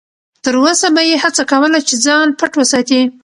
تر 0.45 0.55
وسه 0.63 0.87
به 0.95 1.01
یې 1.09 1.15
هڅه 1.23 1.43
کوله 1.51 1.79
چې 1.87 1.95
ځان 2.05 2.27
پټ 2.39 2.51
وساتي. 2.57 3.01